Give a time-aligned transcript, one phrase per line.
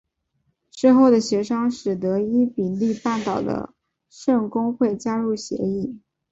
[0.71, 3.75] 之后的协商使得伊比利半岛的
[4.09, 6.01] 圣公会加入协议。